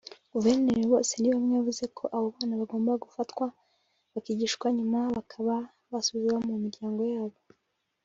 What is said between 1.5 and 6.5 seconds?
yavuze ko abo bana bagomba gufatwa bakigishwa nyuma bakaba basubizwa